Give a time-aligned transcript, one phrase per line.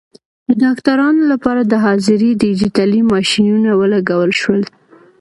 [0.47, 4.61] د ډاکټرانو لپاره د حاضرۍ ډیجیټلي ماشینونه ولګول شول.